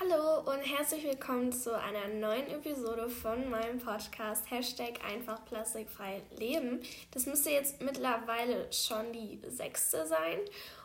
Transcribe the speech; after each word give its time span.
Hallo 0.00 0.40
und 0.40 0.58
herzlich 0.58 1.04
willkommen 1.04 1.52
zu 1.52 1.72
einer 1.80 2.08
neuen 2.08 2.48
Episode 2.48 3.08
von 3.08 3.48
meinem 3.48 3.78
Podcast 3.78 4.50
Hashtag 4.50 4.98
einfach 5.08 5.44
plastikfrei 5.44 6.20
leben. 6.36 6.80
Das 7.12 7.26
müsste 7.26 7.50
jetzt 7.50 7.80
mittlerweile 7.80 8.66
schon 8.72 9.12
die 9.12 9.38
sechste 9.46 10.04
sein. 10.04 10.38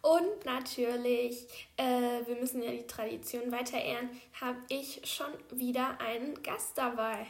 Und 0.00 0.46
natürlich, 0.46 1.46
äh, 1.76 2.26
wir 2.26 2.36
müssen 2.40 2.62
ja 2.62 2.70
die 2.70 2.86
Tradition 2.86 3.52
weiter 3.52 3.76
ehren, 3.76 4.08
habe 4.40 4.56
ich 4.70 5.02
schon 5.04 5.34
wieder 5.50 6.00
einen 6.00 6.42
Gast 6.42 6.78
dabei. 6.78 7.26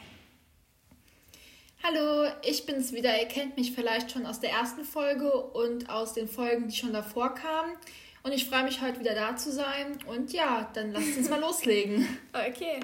Hallo, 1.83 2.31
ich 2.43 2.65
bin's 2.65 2.93
wieder. 2.93 3.19
Ihr 3.19 3.27
kennt 3.27 3.57
mich 3.57 3.73
vielleicht 3.73 4.13
schon 4.13 4.25
aus 4.25 4.39
der 4.39 4.51
ersten 4.51 4.85
Folge 4.85 5.29
und 5.29 5.89
aus 5.89 6.13
den 6.13 6.29
Folgen, 6.29 6.69
die 6.69 6.75
schon 6.77 6.93
davor 6.93 7.35
kamen. 7.35 7.77
Und 8.25 8.31
ich 8.31 8.45
freue 8.45 8.63
mich 8.63 8.81
heute 8.81 8.99
wieder 8.99 9.13
da 9.13 9.35
zu 9.35 9.51
sein. 9.51 9.99
Und 10.07 10.33
ja, 10.33 10.67
dann 10.73 10.91
lasst 10.91 11.15
uns 11.15 11.29
mal 11.29 11.39
loslegen. 11.39 12.07
Okay. 12.33 12.79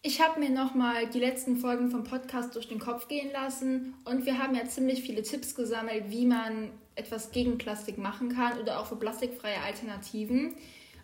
Ich 0.00 0.20
habe 0.20 0.38
mir 0.38 0.50
nochmal 0.50 1.08
die 1.08 1.18
letzten 1.18 1.56
Folgen 1.56 1.90
vom 1.90 2.04
Podcast 2.04 2.54
durch 2.54 2.68
den 2.68 2.78
Kopf 2.78 3.08
gehen 3.08 3.32
lassen 3.32 3.94
und 4.04 4.26
wir 4.26 4.38
haben 4.38 4.54
ja 4.54 4.66
ziemlich 4.66 5.02
viele 5.02 5.22
Tipps 5.22 5.54
gesammelt, 5.54 6.04
wie 6.08 6.26
man 6.26 6.70
etwas 6.94 7.30
gegen 7.30 7.56
Plastik 7.56 7.96
machen 7.96 8.28
kann 8.28 8.60
oder 8.60 8.78
auch 8.78 8.86
für 8.86 8.96
plastikfreie 8.96 9.60
Alternativen. 9.64 10.54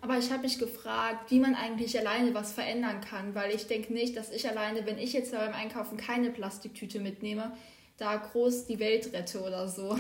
Aber 0.03 0.19
ich 0.19 0.31
habe 0.31 0.43
mich 0.43 0.59
gefragt, 0.59 1.31
wie 1.31 1.41
man 1.41 1.55
eigentlich 1.55 1.99
alleine 1.99 2.35
was 2.35 2.53
verändern 2.53 3.01
kann, 3.01 3.35
weil 3.35 3.55
ich 3.55 3.67
denke 3.67 3.93
nicht, 3.93 4.17
dass 4.17 4.31
ich 4.31 4.47
alleine, 4.49 4.85
wenn 4.85 4.99
ich 4.99 5.15
jetzt 5.15 5.33
beim 5.33 5.55
Einkaufen 5.55 5.97
keine 5.97 6.31
Plastiktüte 6.31 7.01
mitnehme, 7.01 7.53
da 7.97 8.17
groß 8.17 8.67
die 8.67 8.79
Welt 8.79 9.13
rette 9.15 9.41
oder 9.41 9.67
so. 9.67 9.99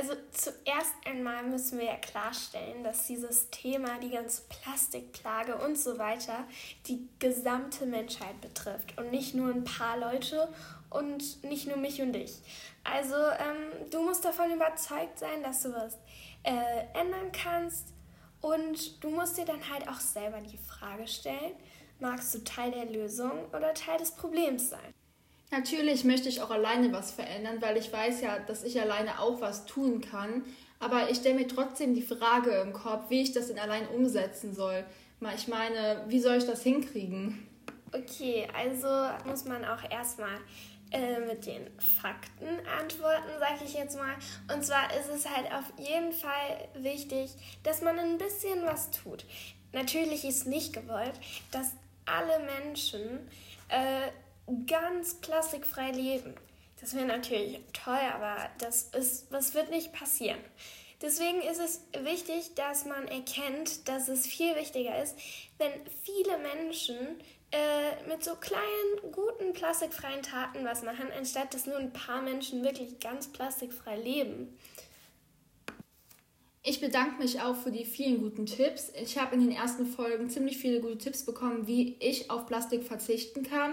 Also 0.00 0.14
zuerst 0.32 0.94
einmal 1.04 1.42
müssen 1.42 1.78
wir 1.78 1.84
ja 1.84 1.96
klarstellen, 1.96 2.82
dass 2.82 3.06
dieses 3.06 3.50
Thema, 3.50 3.98
die 3.98 4.08
ganze 4.08 4.44
Plastikplage 4.48 5.56
und 5.56 5.76
so 5.76 5.98
weiter, 5.98 6.44
die 6.86 7.06
gesamte 7.18 7.84
Menschheit 7.84 8.40
betrifft 8.40 8.96
und 8.96 9.10
nicht 9.10 9.34
nur 9.34 9.52
ein 9.52 9.64
paar 9.64 9.98
Leute 9.98 10.48
und 10.88 11.44
nicht 11.44 11.66
nur 11.66 11.76
mich 11.76 12.00
und 12.00 12.14
dich. 12.14 12.38
Also 12.82 13.14
ähm, 13.14 13.90
du 13.90 14.02
musst 14.02 14.24
davon 14.24 14.50
überzeugt 14.50 15.18
sein, 15.18 15.42
dass 15.42 15.64
du 15.64 15.74
was 15.74 15.98
äh, 16.44 16.98
ändern 16.98 17.30
kannst 17.30 17.88
und 18.40 19.04
du 19.04 19.10
musst 19.10 19.36
dir 19.36 19.44
dann 19.44 19.70
halt 19.70 19.86
auch 19.86 20.00
selber 20.00 20.40
die 20.40 20.56
Frage 20.56 21.06
stellen, 21.08 21.52
magst 21.98 22.34
du 22.34 22.38
Teil 22.38 22.70
der 22.70 22.86
Lösung 22.86 23.44
oder 23.52 23.74
Teil 23.74 23.98
des 23.98 24.12
Problems 24.12 24.70
sein? 24.70 24.94
Natürlich 25.50 26.04
möchte 26.04 26.28
ich 26.28 26.42
auch 26.42 26.50
alleine 26.50 26.92
was 26.92 27.10
verändern, 27.10 27.60
weil 27.60 27.76
ich 27.76 27.92
weiß 27.92 28.20
ja, 28.20 28.38
dass 28.38 28.62
ich 28.62 28.80
alleine 28.80 29.20
auch 29.20 29.40
was 29.40 29.66
tun 29.66 30.00
kann. 30.00 30.44
Aber 30.78 31.10
ich 31.10 31.18
stelle 31.18 31.34
mir 31.34 31.48
trotzdem 31.48 31.94
die 31.94 32.02
Frage 32.02 32.52
im 32.60 32.72
Kopf, 32.72 33.10
wie 33.10 33.22
ich 33.22 33.32
das 33.32 33.48
denn 33.48 33.58
allein 33.58 33.86
umsetzen 33.88 34.54
soll. 34.54 34.84
Ich 35.36 35.48
meine, 35.48 36.04
wie 36.08 36.20
soll 36.20 36.36
ich 36.36 36.46
das 36.46 36.62
hinkriegen? 36.62 37.46
Okay, 37.92 38.48
also 38.56 38.88
muss 39.28 39.44
man 39.44 39.64
auch 39.64 39.90
erstmal 39.90 40.38
äh, 40.92 41.20
mit 41.20 41.44
den 41.46 41.66
Fakten 41.78 42.46
antworten, 42.78 43.28
sag 43.38 43.62
ich 43.62 43.74
jetzt 43.74 43.98
mal. 43.98 44.14
Und 44.54 44.64
zwar 44.64 44.94
ist 44.98 45.08
es 45.08 45.28
halt 45.28 45.52
auf 45.52 45.72
jeden 45.76 46.12
Fall 46.12 46.68
wichtig, 46.74 47.30
dass 47.62 47.82
man 47.82 47.98
ein 47.98 48.16
bisschen 48.16 48.64
was 48.64 48.90
tut. 48.90 49.26
Natürlich 49.72 50.24
ist 50.24 50.46
nicht 50.46 50.72
gewollt, 50.72 51.14
dass 51.50 51.72
alle 52.06 52.40
Menschen 52.40 53.28
äh, 53.68 54.08
ganz 54.66 55.14
plastikfrei 55.14 55.90
leben. 55.92 56.34
Das 56.80 56.94
wäre 56.94 57.06
natürlich 57.06 57.60
toll, 57.72 57.98
aber 58.14 58.36
das, 58.58 58.84
ist, 58.94 59.26
das 59.30 59.54
wird 59.54 59.70
nicht 59.70 59.92
passieren. 59.92 60.38
Deswegen 61.02 61.40
ist 61.40 61.60
es 61.60 61.82
wichtig, 62.04 62.54
dass 62.54 62.84
man 62.84 63.08
erkennt, 63.08 63.88
dass 63.88 64.08
es 64.08 64.26
viel 64.26 64.54
wichtiger 64.54 65.02
ist, 65.02 65.16
wenn 65.58 65.72
viele 66.04 66.38
Menschen 66.38 66.96
äh, 67.52 68.08
mit 68.08 68.22
so 68.22 68.34
kleinen, 68.36 69.12
guten, 69.12 69.52
plastikfreien 69.52 70.22
Taten 70.22 70.64
was 70.64 70.82
machen, 70.82 71.06
anstatt 71.16 71.54
dass 71.54 71.66
nur 71.66 71.78
ein 71.78 71.92
paar 71.92 72.22
Menschen 72.22 72.62
wirklich 72.62 73.00
ganz 73.00 73.28
plastikfrei 73.28 73.96
leben. 73.96 74.56
Ich 76.62 76.80
bedanke 76.80 77.22
mich 77.22 77.40
auch 77.40 77.56
für 77.56 77.72
die 77.72 77.86
vielen 77.86 78.20
guten 78.20 78.44
Tipps. 78.44 78.92
Ich 79.02 79.16
habe 79.16 79.34
in 79.34 79.40
den 79.40 79.56
ersten 79.56 79.86
Folgen 79.86 80.28
ziemlich 80.28 80.58
viele 80.58 80.80
gute 80.80 80.98
Tipps 80.98 81.24
bekommen, 81.24 81.66
wie 81.66 81.96
ich 82.00 82.30
auf 82.30 82.46
Plastik 82.46 82.84
verzichten 82.84 83.42
kann. 83.42 83.72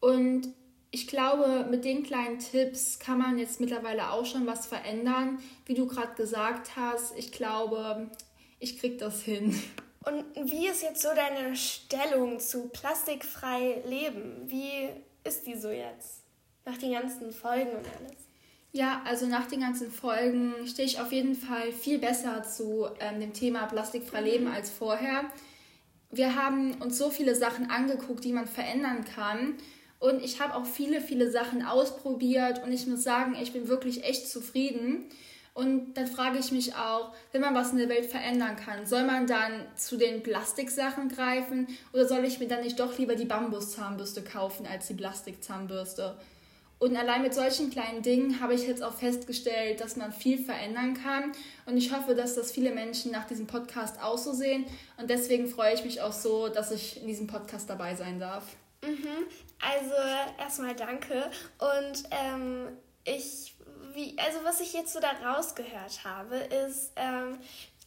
Und 0.00 0.48
ich 0.90 1.06
glaube, 1.06 1.66
mit 1.70 1.84
den 1.84 2.02
kleinen 2.02 2.38
Tipps 2.38 2.98
kann 2.98 3.18
man 3.18 3.38
jetzt 3.38 3.60
mittlerweile 3.60 4.12
auch 4.12 4.24
schon 4.24 4.46
was 4.46 4.66
verändern. 4.66 5.38
Wie 5.64 5.74
du 5.74 5.86
gerade 5.86 6.14
gesagt 6.14 6.76
hast, 6.76 7.16
ich 7.18 7.32
glaube, 7.32 8.10
ich 8.58 8.78
krieg 8.78 8.98
das 8.98 9.22
hin. 9.22 9.60
Und 10.04 10.24
wie 10.50 10.68
ist 10.68 10.82
jetzt 10.82 11.02
so 11.02 11.08
deine 11.14 11.56
Stellung 11.56 12.38
zu 12.38 12.68
plastikfrei 12.68 13.82
leben? 13.86 14.42
Wie 14.46 14.88
ist 15.24 15.46
die 15.46 15.56
so 15.56 15.68
jetzt? 15.68 16.22
Nach 16.64 16.78
den 16.78 16.92
ganzen 16.92 17.32
Folgen 17.32 17.70
und 17.70 17.86
alles? 17.98 18.26
Ja, 18.72 19.02
also 19.04 19.26
nach 19.26 19.46
den 19.46 19.60
ganzen 19.60 19.90
Folgen 19.90 20.54
stehe 20.66 20.86
ich 20.86 21.00
auf 21.00 21.10
jeden 21.10 21.34
Fall 21.34 21.72
viel 21.72 21.98
besser 21.98 22.42
zu 22.42 22.86
ähm, 23.00 23.20
dem 23.20 23.32
Thema 23.32 23.66
plastikfrei 23.66 24.20
leben 24.20 24.44
mhm. 24.44 24.52
als 24.52 24.70
vorher. 24.70 25.24
Wir 26.10 26.36
haben 26.36 26.74
uns 26.74 26.98
so 26.98 27.10
viele 27.10 27.34
Sachen 27.34 27.70
angeguckt, 27.70 28.24
die 28.24 28.32
man 28.32 28.46
verändern 28.46 29.04
kann. 29.04 29.54
Und 29.98 30.22
ich 30.22 30.40
habe 30.40 30.54
auch 30.54 30.66
viele, 30.66 31.00
viele 31.00 31.30
Sachen 31.30 31.64
ausprobiert 31.64 32.62
und 32.62 32.72
ich 32.72 32.86
muss 32.86 33.02
sagen, 33.02 33.36
ich 33.40 33.52
bin 33.52 33.68
wirklich 33.68 34.04
echt 34.04 34.28
zufrieden. 34.28 35.06
Und 35.54 35.94
dann 35.94 36.06
frage 36.06 36.38
ich 36.38 36.52
mich 36.52 36.74
auch, 36.74 37.14
wenn 37.32 37.40
man 37.40 37.54
was 37.54 37.72
in 37.72 37.78
der 37.78 37.88
Welt 37.88 38.04
verändern 38.04 38.56
kann, 38.56 38.84
soll 38.84 39.04
man 39.04 39.26
dann 39.26 39.64
zu 39.74 39.96
den 39.96 40.22
Plastiksachen 40.22 41.08
greifen 41.08 41.66
oder 41.94 42.06
soll 42.06 42.26
ich 42.26 42.38
mir 42.38 42.46
dann 42.46 42.62
nicht 42.62 42.78
doch 42.78 42.98
lieber 42.98 43.14
die 43.14 43.24
Bambuszahnbürste 43.24 44.22
kaufen 44.22 44.66
als 44.66 44.88
die 44.88 44.94
Plastikzahnbürste? 44.94 46.18
Und 46.78 46.94
allein 46.94 47.22
mit 47.22 47.32
solchen 47.32 47.70
kleinen 47.70 48.02
Dingen 48.02 48.38
habe 48.40 48.52
ich 48.52 48.66
jetzt 48.66 48.82
auch 48.82 48.92
festgestellt, 48.92 49.80
dass 49.80 49.96
man 49.96 50.12
viel 50.12 50.36
verändern 50.36 50.92
kann. 50.92 51.32
Und 51.64 51.78
ich 51.78 51.90
hoffe, 51.90 52.14
dass 52.14 52.34
das 52.34 52.52
viele 52.52 52.70
Menschen 52.70 53.12
nach 53.12 53.26
diesem 53.26 53.46
Podcast 53.46 53.98
auch 54.02 54.18
so 54.18 54.34
sehen. 54.34 54.66
Und 54.98 55.08
deswegen 55.08 55.46
freue 55.46 55.72
ich 55.72 55.84
mich 55.84 56.02
auch 56.02 56.12
so, 56.12 56.48
dass 56.48 56.70
ich 56.70 57.00
in 57.00 57.06
diesem 57.06 57.26
Podcast 57.26 57.70
dabei 57.70 57.94
sein 57.94 58.20
darf. 58.20 58.44
Mhm. 58.82 59.26
Also 59.60 59.94
erstmal 60.38 60.74
danke. 60.74 61.30
Und 61.58 62.04
ähm, 62.10 62.76
ich, 63.04 63.56
wie, 63.94 64.18
also 64.18 64.44
was 64.44 64.60
ich 64.60 64.72
jetzt 64.72 64.92
so 64.92 65.00
da 65.00 65.10
rausgehört 65.10 66.04
habe, 66.04 66.36
ist, 66.36 66.92
ähm, 66.96 67.38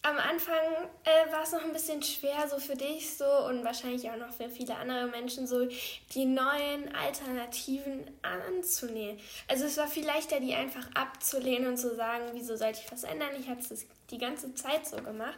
am 0.01 0.17
Anfang 0.17 0.55
äh, 1.03 1.31
war 1.31 1.43
es 1.43 1.51
noch 1.51 1.63
ein 1.63 1.73
bisschen 1.73 2.01
schwer 2.01 2.47
so 2.49 2.57
für 2.57 2.75
dich 2.75 3.17
so 3.17 3.25
und 3.47 3.65
wahrscheinlich 3.65 4.09
auch 4.09 4.15
noch 4.15 4.31
für 4.31 4.49
viele 4.49 4.75
andere 4.75 5.07
Menschen 5.07 5.45
so 5.45 5.67
die 6.13 6.25
neuen 6.25 6.95
Alternativen 6.95 8.09
anzunehmen. 8.21 9.19
Also 9.49 9.65
es 9.65 9.75
war 9.77 9.87
viel 9.87 10.05
leichter, 10.05 10.39
die 10.39 10.53
einfach 10.53 10.87
abzulehnen 10.93 11.67
und 11.67 11.77
zu 11.77 11.95
sagen, 11.95 12.23
wieso 12.33 12.55
sollte 12.55 12.79
ich 12.83 12.91
was 12.91 13.03
ändern? 13.03 13.29
Ich 13.37 13.49
habe 13.49 13.59
es 13.59 13.85
die 14.09 14.17
ganze 14.17 14.53
Zeit 14.55 14.87
so 14.87 14.97
gemacht. 14.97 15.37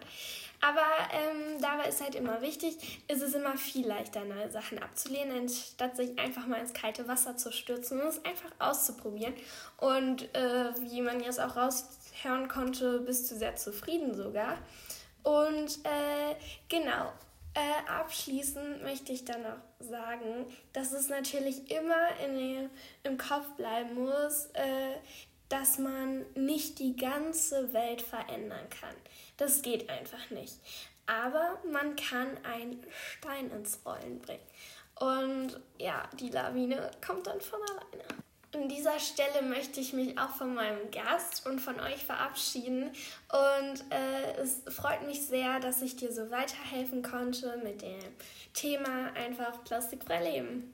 Aber 0.61 0.85
ähm, 1.11 1.59
dabei 1.59 1.89
ist 1.89 2.01
halt 2.01 2.13
immer 2.13 2.43
wichtig, 2.43 3.01
ist 3.07 3.23
es 3.23 3.33
immer 3.33 3.57
viel 3.57 3.87
leichter, 3.87 4.23
neue 4.23 4.51
Sachen 4.51 4.77
abzulehnen, 4.77 5.35
anstatt 5.35 5.97
sich 5.97 6.19
einfach 6.19 6.45
mal 6.45 6.59
ins 6.59 6.73
kalte 6.73 7.07
Wasser 7.07 7.35
zu 7.35 7.51
stürzen 7.51 7.99
und 7.99 8.07
es 8.07 8.23
einfach 8.23 8.51
auszuprobieren. 8.59 9.33
Und 9.77 10.23
äh, 10.35 10.71
wie 10.81 11.01
man 11.01 11.19
jetzt 11.19 11.39
auch 11.39 11.55
raushören 12.23 12.47
konnte, 12.47 12.99
bist 12.99 13.29
du 13.31 13.35
sehr 13.35 13.55
zufrieden 13.55 14.15
sogar. 14.15 14.57
Und 15.23 15.79
äh, 15.83 16.35
genau, 16.67 17.11
äh, 17.53 17.91
abschließend 17.91 18.83
möchte 18.83 19.11
ich 19.11 19.25
dann 19.25 19.43
noch 19.43 19.57
sagen, 19.79 20.45
dass 20.73 20.93
es 20.93 21.09
natürlich 21.09 21.69
immer 21.69 22.17
in 22.25 22.69
im 23.03 23.17
Kopf 23.17 23.47
bleiben 23.57 23.95
muss, 23.95 24.47
äh, 24.53 24.95
dass 25.49 25.77
man 25.77 26.25
nicht 26.33 26.79
die 26.79 26.95
ganze 26.95 27.73
Welt 27.73 28.01
verändern 28.01 28.69
kann. 28.69 28.95
Das 29.37 29.61
geht 29.61 29.89
einfach 29.89 30.29
nicht. 30.29 30.55
Aber 31.05 31.59
man 31.69 31.95
kann 31.97 32.37
einen 32.45 32.83
Stein 32.89 33.51
ins 33.51 33.79
Rollen 33.85 34.19
bringen. 34.19 34.39
Und 34.99 35.59
ja, 35.77 36.07
die 36.19 36.29
Lawine 36.29 36.89
kommt 37.05 37.27
dann 37.27 37.41
von 37.41 37.59
alleine. 37.61 38.05
An 38.53 38.67
dieser 38.67 38.99
Stelle 38.99 39.47
möchte 39.47 39.79
ich 39.79 39.93
mich 39.93 40.17
auch 40.17 40.35
von 40.35 40.53
meinem 40.53 40.91
Gast 40.91 41.47
und 41.47 41.59
von 41.59 41.79
euch 41.79 42.03
verabschieden. 42.03 42.89
Und 43.31 43.79
äh, 43.89 44.41
es 44.41 44.61
freut 44.67 45.07
mich 45.07 45.21
sehr, 45.25 45.61
dass 45.61 45.81
ich 45.81 45.95
dir 45.95 46.11
so 46.11 46.29
weiterhelfen 46.31 47.01
konnte 47.01 47.61
mit 47.63 47.81
dem 47.81 47.99
Thema 48.53 49.13
einfach 49.15 49.63
plastikfrei 49.63 50.31
leben. 50.31 50.73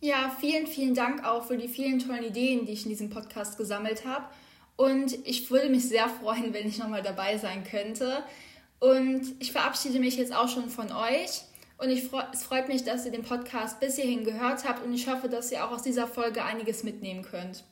Ja, 0.00 0.36
vielen, 0.38 0.68
vielen 0.68 0.94
Dank 0.94 1.24
auch 1.24 1.44
für 1.44 1.56
die 1.56 1.66
vielen 1.66 1.98
tollen 1.98 2.22
Ideen, 2.22 2.66
die 2.66 2.72
ich 2.72 2.84
in 2.84 2.90
diesem 2.90 3.10
Podcast 3.10 3.58
gesammelt 3.58 4.04
habe. 4.06 4.26
Und 4.76 5.26
ich 5.26 5.50
würde 5.50 5.70
mich 5.70 5.88
sehr 5.88 6.08
freuen, 6.08 6.52
wenn 6.54 6.68
ich 6.68 6.78
nochmal 6.78 7.02
dabei 7.02 7.36
sein 7.36 7.64
könnte. 7.64 8.22
Und 8.78 9.34
ich 9.40 9.50
verabschiede 9.50 9.98
mich 9.98 10.16
jetzt 10.16 10.32
auch 10.32 10.48
schon 10.48 10.70
von 10.70 10.92
euch. 10.92 11.42
Und 11.78 11.90
ich 11.90 12.08
freu, 12.08 12.22
es 12.32 12.42
freut 12.42 12.68
mich, 12.68 12.84
dass 12.84 13.06
ihr 13.06 13.12
den 13.12 13.22
Podcast 13.22 13.80
bis 13.80 13.96
hierhin 13.96 14.24
gehört 14.24 14.68
habt. 14.68 14.84
Und 14.84 14.92
ich 14.92 15.08
hoffe, 15.08 15.28
dass 15.28 15.52
ihr 15.52 15.64
auch 15.64 15.70
aus 15.70 15.82
dieser 15.82 16.08
Folge 16.08 16.44
einiges 16.44 16.82
mitnehmen 16.82 17.22
könnt. 17.22 17.64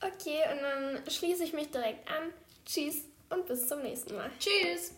Okay, 0.00 0.42
und 0.52 0.62
dann 0.62 1.10
schließe 1.10 1.42
ich 1.44 1.52
mich 1.52 1.70
direkt 1.70 2.08
an. 2.08 2.32
Tschüss 2.64 3.02
und 3.30 3.46
bis 3.46 3.66
zum 3.66 3.82
nächsten 3.82 4.14
Mal. 4.14 4.30
Tschüss. 4.38 4.92